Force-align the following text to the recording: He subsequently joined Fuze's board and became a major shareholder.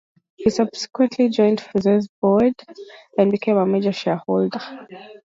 He 0.35 0.49
subsequently 0.49 1.29
joined 1.29 1.59
Fuze's 1.59 2.07
board 2.19 2.53
and 3.19 3.29
became 3.29 3.57
a 3.57 3.67
major 3.67 3.91
shareholder. 3.91 4.59